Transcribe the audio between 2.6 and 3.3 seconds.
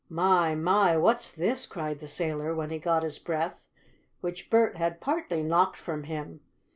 he got his